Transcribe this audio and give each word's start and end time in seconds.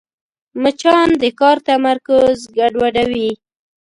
مچان 0.61 1.09
د 1.21 1.23
کار 1.39 1.57
تمرکز 1.67 2.37
ګډوډوي 2.57 3.29